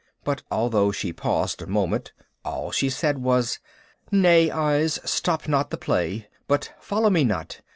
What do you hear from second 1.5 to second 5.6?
a moment, all she said was, "Nay, Eyes, stop